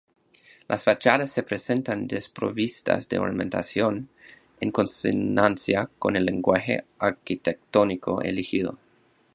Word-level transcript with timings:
Las 0.67 0.83
fachadas 0.83 1.29
se 1.29 1.43
presentan 1.43 2.07
desprovistas 2.07 3.07
de 3.07 3.19
ornamentación, 3.19 4.09
en 4.59 4.71
consonancia 4.71 5.91
con 5.99 6.15
el 6.15 6.25
lenguaje 6.25 6.85
arquitectónico 6.97 8.19
elegido. 8.23 8.79